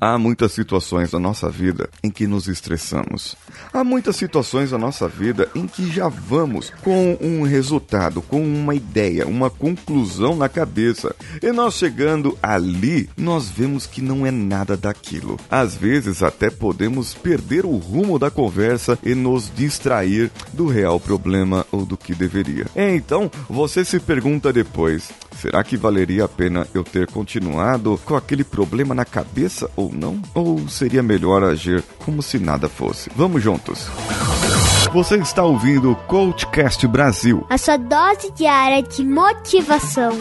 Há 0.00 0.16
muitas 0.16 0.52
situações 0.52 1.10
da 1.10 1.18
nossa 1.18 1.50
vida 1.50 1.90
em 2.02 2.10
que 2.10 2.26
nos 2.26 2.48
estressamos. 2.48 3.36
Há 3.70 3.84
muitas 3.84 4.16
situações 4.16 4.70
da 4.70 4.78
nossa 4.78 5.06
vida 5.06 5.46
em 5.54 5.66
que 5.66 5.92
já 5.92 6.08
vamos 6.08 6.72
com 6.82 7.18
um 7.20 7.42
resultado, 7.42 8.22
com 8.22 8.42
uma 8.42 8.74
ideia, 8.74 9.26
uma 9.26 9.50
conclusão 9.50 10.34
na 10.34 10.48
cabeça. 10.48 11.14
E 11.42 11.52
nós 11.52 11.74
chegando 11.74 12.38
ali, 12.42 13.10
nós 13.14 13.50
vemos 13.50 13.86
que 13.86 14.00
não 14.00 14.24
é 14.24 14.30
nada 14.30 14.74
daquilo. 14.74 15.38
Às 15.50 15.76
vezes 15.76 16.22
até 16.22 16.48
podemos 16.48 17.12
perder 17.12 17.66
o 17.66 17.76
rumo 17.76 18.18
da 18.18 18.30
conversa 18.30 18.98
e 19.04 19.14
nos 19.14 19.52
distrair 19.54 20.30
do 20.54 20.66
real 20.66 20.98
problema 20.98 21.66
ou 21.70 21.84
do 21.84 21.98
que 21.98 22.14
deveria. 22.14 22.66
Então, 22.74 23.30
você 23.50 23.84
se 23.84 24.00
pergunta 24.00 24.50
depois: 24.50 25.10
será 25.40 25.64
que 25.64 25.76
valeria 25.76 26.26
a 26.26 26.28
pena 26.28 26.66
eu 26.74 26.84
ter 26.84 27.06
continuado 27.06 27.98
com 28.04 28.14
aquele 28.14 28.44
problema 28.44 28.94
na 28.94 29.06
cabeça 29.06 29.70
ou 29.74 29.90
não? 29.90 30.20
Ou 30.34 30.68
seria 30.68 31.02
melhor 31.02 31.42
agir 31.42 31.82
como 32.04 32.22
se 32.22 32.38
nada 32.38 32.68
fosse? 32.68 33.10
Vamos 33.16 33.42
juntos. 33.42 33.88
Você 34.92 35.16
está 35.16 35.42
ouvindo 35.42 35.92
o 35.92 35.96
Coachcast 35.96 36.86
Brasil. 36.86 37.46
A 37.48 37.56
sua 37.56 37.78
dose 37.78 38.30
diária 38.32 38.82
de 38.82 39.04
motivação. 39.04 40.12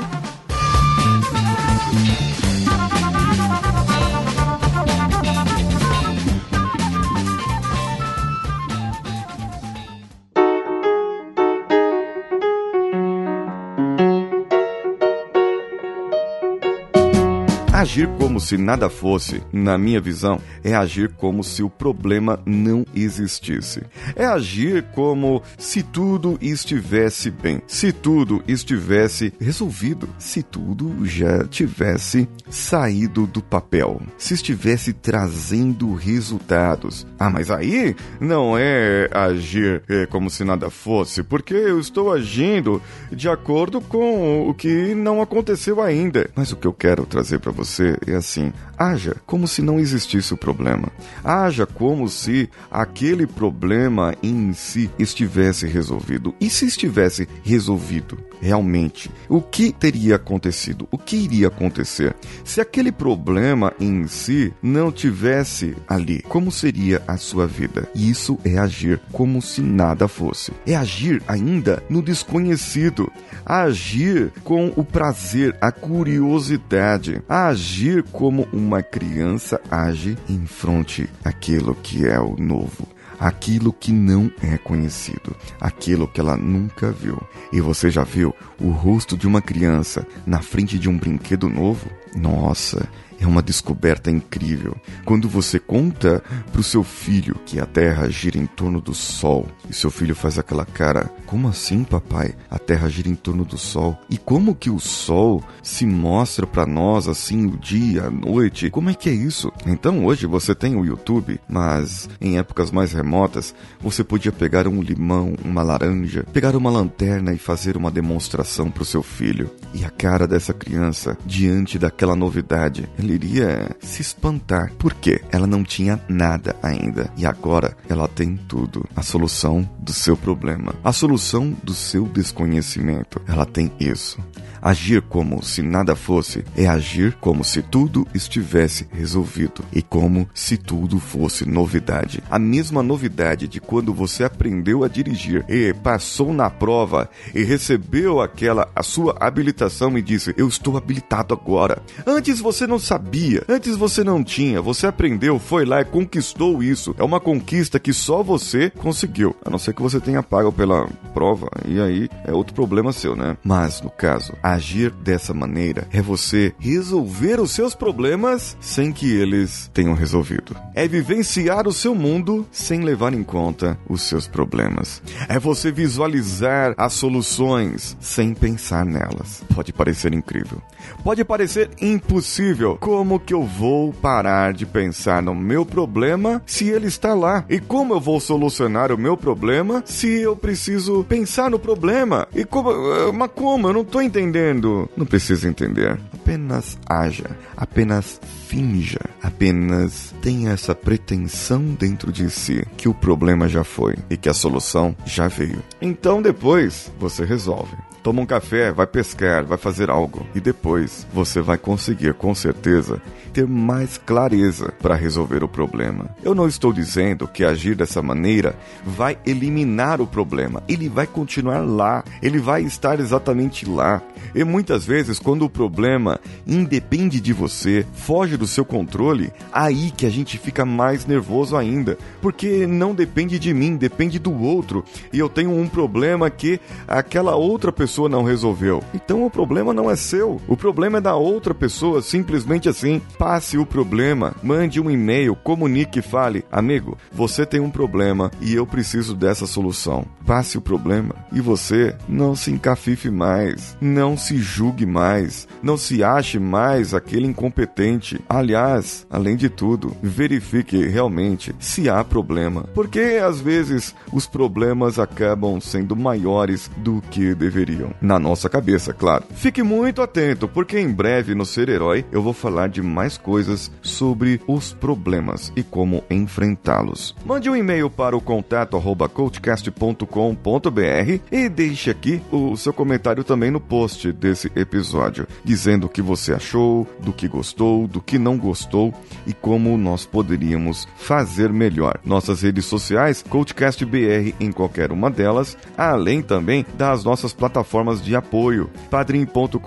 Agir 17.79 18.09
como 18.19 18.41
se 18.41 18.57
nada 18.57 18.89
fosse, 18.89 19.41
na 19.53 19.77
minha 19.77 20.01
visão, 20.01 20.41
é 20.65 20.75
agir 20.75 21.13
como 21.13 21.41
se 21.45 21.63
o 21.63 21.69
problema 21.69 22.37
não 22.45 22.85
existisse. 22.93 23.81
É 24.17 24.25
agir 24.25 24.83
como 24.93 25.41
se 25.57 25.81
tudo 25.81 26.37
estivesse 26.41 27.31
bem, 27.31 27.61
se 27.65 27.93
tudo 27.93 28.43
estivesse 28.45 29.33
resolvido, 29.39 30.09
se 30.19 30.43
tudo 30.43 31.05
já 31.05 31.45
tivesse 31.45 32.27
saído 32.49 33.25
do 33.25 33.41
papel, 33.41 34.01
se 34.17 34.33
estivesse 34.33 34.91
trazendo 34.91 35.93
resultados. 35.93 37.07
Ah, 37.17 37.29
mas 37.29 37.49
aí 37.49 37.95
não 38.19 38.57
é 38.57 39.09
agir 39.09 39.83
é, 39.87 40.05
como 40.05 40.29
se 40.29 40.43
nada 40.43 40.69
fosse, 40.69 41.23
porque 41.23 41.53
eu 41.53 41.79
estou 41.79 42.11
agindo 42.11 42.81
de 43.09 43.29
acordo 43.29 43.79
com 43.79 44.49
o 44.49 44.53
que 44.53 44.93
não 44.93 45.21
aconteceu 45.21 45.81
ainda. 45.81 46.29
Mas 46.35 46.51
o 46.51 46.57
que 46.57 46.67
eu 46.67 46.73
quero 46.73 47.05
trazer 47.05 47.39
para 47.39 47.53
você 47.53 47.68
você 47.69 47.97
é 48.07 48.15
assim: 48.15 48.51
haja 48.79 49.17
como 49.25 49.47
se 49.47 49.61
não 49.61 49.77
existisse 49.77 50.33
o 50.33 50.37
problema. 50.37 50.87
Haja 51.23 51.65
como 51.65 52.07
se 52.07 52.49
aquele 52.71 53.27
problema 53.27 54.15
em 54.23 54.53
si 54.53 54.89
estivesse 54.97 55.67
resolvido. 55.67 56.33
E 56.39 56.49
se 56.49 56.65
estivesse 56.65 57.27
resolvido 57.43 58.17
realmente, 58.41 59.11
o 59.27 59.41
que 59.41 59.71
teria 59.71 60.15
acontecido? 60.15 60.87
O 60.91 60.97
que 60.97 61.17
iria 61.17 61.47
acontecer? 61.47 62.15
Se 62.43 62.61
aquele 62.61 62.91
problema 62.91 63.73
em 63.79 64.07
si 64.07 64.53
não 64.61 64.91
tivesse 64.91 65.75
ali, 65.87 66.21
como 66.23 66.51
seria 66.51 67.01
a 67.07 67.17
sua 67.17 67.45
vida? 67.45 67.87
Isso 67.93 68.39
é 68.45 68.57
agir 68.57 68.99
como 69.11 69.41
se 69.41 69.61
nada 69.61 70.07
fosse. 70.07 70.51
É 70.65 70.75
agir 70.75 71.21
ainda 71.27 71.83
no 71.89 72.01
desconhecido. 72.01 73.11
Agir 73.45 74.31
com 74.43 74.71
o 74.75 74.83
prazer, 74.83 75.55
a 75.59 75.71
curiosidade. 75.71 77.21
Agir 77.27 78.03
como 78.03 78.47
uma 78.69 78.83
criança 78.83 79.59
age 79.71 80.15
em 80.29 80.45
frente 80.45 81.09
àquilo 81.25 81.73
que 81.73 82.05
é 82.05 82.19
o 82.19 82.35
novo 82.37 82.87
aquilo 83.19 83.73
que 83.73 83.91
não 83.91 84.31
é 84.41 84.57
conhecido, 84.57 85.35
aquilo 85.59 86.07
que 86.07 86.21
ela 86.21 86.37
nunca 86.37 86.89
viu. 86.89 87.21
E 87.51 87.59
você 87.59 87.91
já 87.91 88.05
viu 88.05 88.33
o 88.57 88.69
rosto 88.69 89.17
de 89.17 89.27
uma 89.27 89.41
criança 89.41 90.07
na 90.25 90.41
frente 90.41 90.79
de 90.79 90.87
um 90.87 90.97
brinquedo 90.97 91.49
novo? 91.49 91.89
Nossa, 92.15 92.87
é 93.19 93.27
uma 93.27 93.41
descoberta 93.41 94.09
incrível. 94.09 94.75
Quando 95.05 95.27
você 95.27 95.59
conta 95.59 96.23
para 96.51 96.61
o 96.61 96.63
seu 96.63 96.83
filho 96.83 97.35
que 97.45 97.59
a 97.59 97.65
Terra 97.65 98.09
gira 98.09 98.37
em 98.37 98.45
torno 98.45 98.79
do 98.79 98.93
Sol 98.93 99.47
e 99.69 99.73
seu 99.73 99.91
filho 99.91 100.15
faz 100.15 100.39
aquela 100.39 100.65
cara: 100.65 101.11
Como 101.25 101.47
assim, 101.47 101.83
papai? 101.83 102.35
A 102.49 102.57
Terra 102.57 102.89
gira 102.89 103.09
em 103.09 103.15
torno 103.15 103.43
do 103.43 103.57
Sol? 103.57 103.97
E 104.09 104.17
como 104.17 104.55
que 104.55 104.69
o 104.69 104.79
Sol 104.79 105.43
se 105.61 105.85
mostra 105.85 106.47
para 106.47 106.65
nós 106.65 107.07
assim 107.07 107.45
o 107.45 107.57
dia, 107.57 108.05
a 108.05 108.11
noite? 108.11 108.69
Como 108.69 108.89
é 108.89 108.93
que 108.93 109.09
é 109.09 109.13
isso? 109.13 109.51
Então 109.65 110.05
hoje 110.05 110.25
você 110.25 110.55
tem 110.55 110.75
o 110.75 110.85
YouTube, 110.85 111.39
mas 111.47 112.09
em 112.21 112.37
épocas 112.37 112.71
mais 112.71 112.93
remotas 112.93 113.53
você 113.81 114.03
podia 114.03 114.31
pegar 114.31 114.67
um 114.67 114.81
limão, 114.81 115.33
uma 115.43 115.61
laranja, 115.61 116.25
pegar 116.31 116.55
uma 116.55 116.69
lanterna 116.69 117.33
e 117.33 117.37
fazer 117.37 117.75
uma 117.75 117.91
demonstração 117.91 118.71
para 118.71 118.83
o 118.83 118.85
seu 118.85 119.03
filho. 119.03 119.49
E 119.73 119.83
a 119.83 119.89
cara 119.89 120.27
dessa 120.27 120.53
criança 120.53 121.17
diante 121.25 121.77
daquela 121.77 122.15
novidade, 122.15 122.89
ele 123.09 123.25
iria 123.25 123.75
se 123.79 124.01
espantar. 124.01 124.71
Por 124.77 124.93
quê? 124.93 125.21
Ela 125.31 125.47
não 125.47 125.63
tinha 125.63 125.99
nada 126.07 126.55
ainda. 126.61 127.11
E 127.17 127.25
agora 127.25 127.75
ela 127.87 128.07
tem 128.07 128.35
tudo. 128.35 128.85
A 128.95 129.01
solução 129.01 129.67
do 129.79 129.93
seu 129.93 130.15
problema. 130.15 130.75
A 130.83 130.93
solução 130.93 131.55
do 131.63 131.73
seu 131.73 132.05
desconhecimento. 132.05 133.21
Ela 133.27 133.45
tem 133.45 133.71
isso. 133.79 134.19
Agir 134.61 135.01
como 135.01 135.43
se 135.43 135.61
nada 135.61 135.95
fosse 135.95 136.43
é 136.55 136.67
agir 136.67 137.13
como 137.19 137.43
se 137.43 137.61
tudo 137.61 138.07
estivesse 138.13 138.87
resolvido 138.91 139.63
e 139.71 139.81
como 139.81 140.29
se 140.33 140.57
tudo 140.57 140.99
fosse 140.99 141.47
novidade. 141.47 142.21
A 142.29 142.37
mesma 142.37 142.83
novidade 142.83 143.47
de 143.47 143.59
quando 143.59 143.93
você 143.93 144.23
aprendeu 144.23 144.83
a 144.83 144.87
dirigir 144.87 145.45
e 145.47 145.73
passou 145.73 146.33
na 146.33 146.49
prova 146.49 147.09
e 147.33 147.43
recebeu 147.43 148.21
aquela 148.21 148.69
a 148.75 148.83
sua 148.83 149.15
habilitação 149.19 149.97
e 149.97 150.01
disse: 150.01 150.33
"Eu 150.37 150.47
estou 150.47 150.77
habilitado 150.77 151.33
agora". 151.33 151.81
Antes 152.05 152.39
você 152.39 152.67
não 152.67 152.79
sabia, 152.79 153.43
antes 153.47 153.75
você 153.75 154.03
não 154.03 154.23
tinha, 154.23 154.61
você 154.61 154.87
aprendeu, 154.87 155.39
foi 155.39 155.65
lá 155.65 155.81
e 155.81 155.85
conquistou 155.85 156.61
isso. 156.61 156.95
É 156.97 157.03
uma 157.03 157.19
conquista 157.19 157.79
que 157.79 157.93
só 157.93 158.21
você 158.23 158.69
conseguiu, 158.69 159.35
a 159.45 159.49
não 159.49 159.57
ser 159.57 159.73
que 159.73 159.81
você 159.81 159.99
tenha 159.99 160.23
pago 160.23 160.51
pela 160.51 160.87
prova 161.13 161.49
e 161.65 161.79
aí 161.79 162.09
é 162.25 162.33
outro 162.33 162.53
problema 162.53 162.91
seu, 162.91 163.15
né? 163.15 163.37
Mas 163.43 163.81
no 163.81 163.89
caso, 163.89 164.33
Agir 164.49 164.89
dessa 164.89 165.31
maneira 165.31 165.87
é 165.93 166.01
você 166.01 166.55
resolver 166.57 167.39
os 167.39 167.51
seus 167.51 167.75
problemas 167.75 168.57
sem 168.59 168.91
que 168.91 169.15
eles 169.15 169.69
tenham 169.71 169.93
resolvido. 169.93 170.55
É 170.73 170.87
vivenciar 170.87 171.67
o 171.67 171.71
seu 171.71 171.93
mundo 171.93 172.47
sem 172.51 172.81
levar 172.81 173.13
em 173.13 173.23
conta 173.23 173.77
os 173.87 174.01
seus 174.01 174.27
problemas. 174.27 175.03
É 175.27 175.37
você 175.37 175.71
visualizar 175.71 176.73
as 176.77 176.93
soluções 176.93 177.95
sem 177.99 178.33
pensar 178.33 178.83
nelas. 178.83 179.43
Pode 179.53 179.71
parecer 179.71 180.15
incrível. 180.15 180.59
Pode 181.03 181.23
parecer 181.23 181.69
impossível. 181.79 182.75
Como 182.81 183.19
que 183.19 183.35
eu 183.35 183.43
vou 183.43 183.93
parar 183.93 184.51
de 184.53 184.65
pensar 184.65 185.21
no 185.21 185.35
meu 185.35 185.63
problema 185.63 186.41
se 186.47 186.67
ele 186.67 186.87
está 186.87 187.13
lá? 187.13 187.45
E 187.47 187.59
como 187.59 187.93
eu 187.93 187.99
vou 187.99 188.19
solucionar 188.19 188.91
o 188.91 188.97
meu 188.97 189.15
problema 189.15 189.83
se 189.85 190.07
eu 190.21 190.35
preciso 190.35 191.03
pensar 191.03 191.51
no 191.51 191.59
problema? 191.59 192.27
E 192.33 192.43
como, 192.43 193.13
mas 193.13 193.29
como? 193.35 193.67
Eu 193.67 193.73
não 193.73 193.81
estou 193.81 194.01
entendendo 194.01 194.38
entendendo. 194.39 194.89
Não 194.95 195.05
precisa 195.05 195.47
entender. 195.47 195.99
Apenas 196.13 196.77
haja. 196.87 197.29
Apenas 197.55 198.19
finja. 198.47 198.99
Apenas 199.29 200.11
tenha 200.23 200.51
essa 200.51 200.73
pretensão 200.73 201.63
dentro 201.63 202.11
de 202.11 202.31
si 202.31 202.65
que 202.75 202.89
o 202.89 202.95
problema 202.95 203.47
já 203.47 203.63
foi 203.63 203.95
e 204.09 204.17
que 204.17 204.27
a 204.27 204.33
solução 204.33 204.95
já 205.05 205.27
veio. 205.27 205.63
Então 205.79 206.19
depois 206.19 206.91
você 206.99 207.23
resolve 207.23 207.77
toma 208.01 208.21
um 208.21 208.25
café, 208.25 208.71
vai 208.71 208.87
pescar, 208.87 209.45
vai 209.45 209.57
fazer 209.57 209.89
algo. 209.89 210.25
E 210.33 210.39
depois 210.39 211.05
você 211.13 211.41
vai 211.41 211.57
conseguir, 211.57 212.13
com 212.13 212.33
certeza, 212.33 213.01
ter 213.33 213.45
mais 213.45 213.97
clareza 213.97 214.73
para 214.81 214.95
resolver 214.95 215.43
o 215.43 215.47
problema. 215.47 216.09
Eu 216.23 216.33
não 216.33 216.47
estou 216.47 216.73
dizendo 216.73 217.27
que 217.27 217.43
agir 217.43 217.75
dessa 217.75 218.01
maneira 218.01 218.55
vai 218.83 219.17
eliminar 219.25 220.01
o 220.01 220.07
problema. 220.07 220.63
Ele 220.67 220.89
vai 220.89 221.05
continuar 221.05 221.59
lá, 221.59 222.03
ele 222.21 222.39
vai 222.39 222.63
estar 222.63 222.99
exatamente 222.99 223.67
lá. 223.69 224.01
E 224.33 224.43
muitas 224.43 224.85
vezes, 224.85 225.19
quando 225.19 225.43
o 225.43 225.49
problema 225.49 226.19
independe 226.45 227.19
de 227.19 227.33
você, 227.33 227.85
foge 227.93 228.37
do 228.37 228.47
seu 228.47 228.63
controle, 228.63 229.18
aí 229.51 229.91
que 229.91 230.05
a 230.05 230.09
gente 230.09 230.37
fica 230.37 230.65
mais 230.65 231.05
nervoso 231.05 231.55
ainda, 231.55 231.97
porque 232.21 232.65
não 232.65 232.93
depende 232.93 233.39
de 233.39 233.53
mim, 233.53 233.75
depende 233.75 234.19
do 234.19 234.33
outro. 234.41 234.83
E 235.11 235.19
eu 235.19 235.27
tenho 235.27 235.51
um 235.51 235.67
problema 235.67 236.29
que 236.29 236.59
aquela 236.87 237.35
outra 237.35 237.71
pessoa 237.71 238.07
não 238.07 238.23
resolveu. 238.23 238.83
Então 238.93 239.25
o 239.25 239.29
problema 239.29 239.73
não 239.73 239.89
é 239.89 239.95
seu, 239.95 240.39
o 240.47 240.55
problema 240.55 240.99
é 240.99 241.01
da 241.01 241.15
outra 241.15 241.53
pessoa, 241.53 242.01
simplesmente 242.01 242.69
assim. 242.69 243.01
Passe 243.17 243.57
o 243.57 243.65
problema, 243.65 244.33
mande 244.41 244.79
um 244.79 244.89
e-mail, 244.89 245.35
comunique 245.35 245.99
e 245.99 246.03
fale: 246.03 246.45
"Amigo, 246.51 246.97
você 247.11 247.45
tem 247.45 247.59
um 247.59 247.71
problema 247.71 248.31
e 248.41 248.53
eu 248.53 248.65
preciso 248.65 249.15
dessa 249.15 249.45
solução". 249.45 250.05
Passe 250.25 250.57
o 250.57 250.61
problema 250.61 251.15
e 251.31 251.41
você 251.41 251.95
não 252.07 252.35
se 252.35 252.51
encafife 252.51 253.09
mais, 253.09 253.75
não 253.81 254.15
se 254.15 254.37
julgue 254.37 254.85
mais, 254.85 255.47
não 255.61 255.77
se 255.77 256.03
ache 256.03 256.37
mais 256.39 256.93
aquele 256.93 257.27
incompetente. 257.27 258.19
Aliás, 258.27 258.98
além 259.09 259.35
de 259.35 259.49
tudo, 259.49 259.95
verifique 260.01 260.85
realmente 260.85 261.53
se 261.59 261.89
há 261.89 262.03
problema, 262.03 262.65
porque 262.73 263.19
às 263.23 263.39
vezes 263.39 263.95
os 264.11 264.25
problemas 264.25 264.99
acabam 264.99 265.59
sendo 265.59 265.95
maiores 265.95 266.69
do 266.77 267.01
que 267.09 267.35
deveriam. 267.35 267.91
Na 268.01 268.19
nossa 268.19 268.49
cabeça, 268.49 268.93
claro. 268.93 269.25
Fique 269.33 269.63
muito 269.63 270.01
atento, 270.01 270.47
porque 270.47 270.79
em 270.79 270.91
breve 270.91 271.35
no 271.35 271.45
Ser 271.45 271.69
Herói 271.69 272.05
eu 272.11 272.21
vou 272.21 272.33
falar 272.33 272.69
de 272.69 272.81
mais 272.81 273.17
coisas 273.17 273.71
sobre 273.81 274.41
os 274.47 274.73
problemas 274.73 275.51
e 275.55 275.63
como 275.63 276.03
enfrentá-los. 276.09 277.15
Mande 277.25 277.49
um 277.49 277.55
e-mail 277.55 277.89
para 277.89 278.15
o 278.15 278.21
contato 278.21 278.77
arroba 278.77 279.07
coachcast.com.br 279.07 281.19
e 281.31 281.49
deixe 281.49 281.89
aqui 281.89 282.21
o 282.31 282.55
seu 282.55 282.73
comentário 282.73 283.23
também 283.23 283.51
no 283.51 283.59
post 283.59 284.11
desse 284.11 284.51
episódio, 284.55 285.27
dizendo 285.43 285.85
o 285.85 285.89
que 285.89 286.01
você 286.01 286.33
achou, 286.33 286.87
do 286.99 287.13
que 287.13 287.27
gostou, 287.27 287.87
do 287.87 288.01
que 288.01 288.17
não 288.17 288.37
gostou 288.37 288.88
e 289.25 289.33
como 289.33 289.77
nós 289.77 290.05
poderíamos 290.05 290.87
fazer 290.95 291.51
melhor. 291.51 291.99
Nossas 292.03 292.41
redes 292.41 292.65
sociais, 292.65 293.23
CoachCastBR 293.27 294.35
em 294.39 294.51
qualquer 294.51 294.91
uma 294.91 295.09
delas, 295.09 295.57
além 295.77 296.21
também 296.21 296.65
das 296.77 297.03
nossas 297.03 297.33
plataformas 297.33 298.03
de 298.03 298.15
apoio, 298.15 298.69
padrim.com.br, 298.89 299.57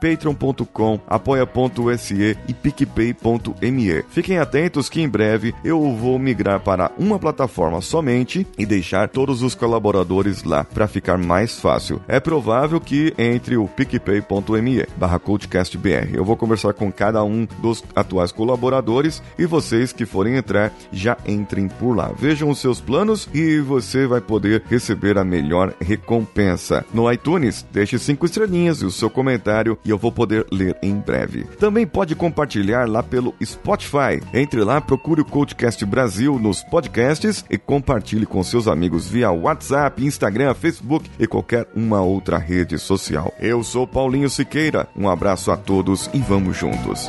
patreon.com, 0.00 1.00
apoia.se 1.06 2.36
e 2.48 2.54
picpay.me. 2.54 4.02
Fiquem 4.08 4.38
atentos 4.38 4.88
que 4.88 5.00
em 5.00 5.08
breve 5.08 5.54
eu 5.64 5.92
vou 5.94 6.18
migrar 6.18 6.60
para 6.60 6.90
uma 6.98 7.18
plataforma 7.18 7.80
somente 7.80 8.46
e 8.58 8.66
deixar 8.66 9.08
todos 9.08 9.42
os 9.42 9.54
colaboradores 9.54 10.42
lá 10.42 10.64
para 10.64 10.88
ficar 10.88 11.18
mais 11.18 11.58
fácil. 11.58 12.00
É 12.08 12.20
provável 12.20 12.80
que 12.80 13.14
entre 13.18 13.56
o 13.56 13.66
picpay.me 13.66 14.86
barra 14.96 15.18
coachcastbr. 15.18 16.14
Eu 16.14 16.24
vou 16.24 16.36
conversar 16.36 16.72
com 16.72 16.90
cada 16.90 17.22
um 17.24 17.46
dos 17.60 17.80
atuais 18.06 18.32
colaboradores 18.32 19.22
e 19.38 19.44
vocês 19.44 19.92
que 19.92 20.06
forem 20.06 20.36
entrar 20.36 20.72
já 20.92 21.16
entrem 21.26 21.68
por 21.68 21.94
lá. 21.94 22.12
Vejam 22.16 22.48
os 22.48 22.58
seus 22.58 22.80
planos 22.80 23.28
e 23.34 23.58
você 23.58 24.06
vai 24.06 24.20
poder 24.20 24.62
receber 24.70 25.18
a 25.18 25.24
melhor 25.24 25.74
recompensa. 25.80 26.84
No 26.94 27.10
iTunes, 27.10 27.66
deixe 27.72 27.98
cinco 27.98 28.24
estrelinhas 28.24 28.80
e 28.80 28.84
o 28.84 28.90
seu 28.90 29.10
comentário 29.10 29.78
e 29.84 29.90
eu 29.90 29.98
vou 29.98 30.12
poder 30.12 30.46
ler 30.50 30.76
em 30.82 30.94
breve. 30.94 31.44
Também 31.58 31.86
pode 31.86 32.14
compartilhar 32.14 32.88
lá 32.88 33.02
pelo 33.02 33.34
Spotify. 33.44 34.22
Entre 34.32 34.62
lá, 34.62 34.80
procure 34.80 35.20
o 35.20 35.24
Coachcast 35.24 35.84
Brasil 35.84 36.38
nos 36.38 36.62
podcasts 36.62 37.44
e 37.50 37.58
compartilhe 37.58 38.26
com 38.26 38.42
seus 38.42 38.68
amigos 38.68 39.08
via 39.08 39.30
WhatsApp, 39.30 40.04
Instagram, 40.04 40.54
Facebook 40.54 41.10
e 41.18 41.26
qualquer 41.26 41.66
uma 41.74 42.00
outra 42.00 42.38
rede 42.38 42.78
social. 42.78 43.32
Eu 43.40 43.62
sou 43.64 43.86
Paulinho 43.86 44.30
Siqueira. 44.30 44.88
Um 44.96 45.08
abraço 45.08 45.50
a 45.50 45.56
todos 45.56 46.08
e 46.14 46.18
vamos 46.18 46.56
juntos. 46.56 47.08